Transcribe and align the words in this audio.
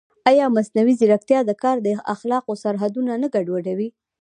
ایا 0.31 0.45
مصنوعي 0.57 0.93
ځیرکتیا 0.99 1.39
د 1.45 1.51
کار 1.63 1.77
د 1.85 1.87
اخلاقو 2.15 2.53
سرحدونه 2.63 3.13
نه 3.21 3.27
ګډوډوي؟ 3.33 3.89